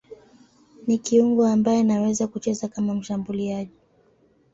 Ni 0.87 0.97
kiungo 0.97 1.47
ambaye 1.47 1.79
anaweza 1.79 2.27
kucheza 2.27 2.67
kama 2.67 2.93
mshambuliaji. 2.93 3.77